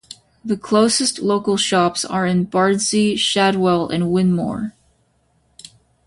The 0.43 0.57
closest 0.57 1.19
local 1.19 1.57
shops 1.57 2.03
are 2.03 2.25
in 2.25 2.47
Bardsey, 2.47 3.15
Shadwell 3.15 3.87
and 3.89 4.05
Whinmoor. 4.05 4.71